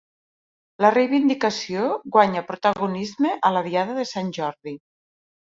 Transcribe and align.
La 0.85 0.89
reivindicació 0.95 1.83
guanya 2.15 2.43
protagonisme 2.49 3.35
a 3.51 3.53
la 3.59 3.63
diada 3.69 4.01
de 4.01 4.09
Sant 4.15 4.35
Jordi 4.41 4.77